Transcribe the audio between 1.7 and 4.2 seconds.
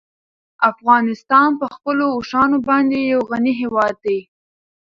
خپلو اوښانو باندې یو غني هېواد دی.